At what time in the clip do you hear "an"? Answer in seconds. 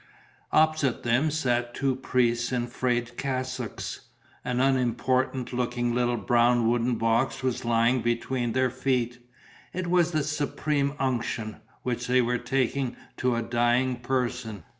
4.43-4.59